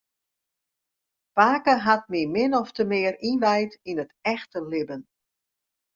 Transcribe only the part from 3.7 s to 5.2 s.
yn it echte libben.